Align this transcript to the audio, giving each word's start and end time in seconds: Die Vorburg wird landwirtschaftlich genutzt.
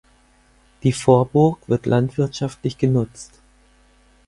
Die 0.81 0.93
Vorburg 0.93 1.59
wird 1.69 1.85
landwirtschaftlich 1.85 2.79
genutzt. 2.79 3.39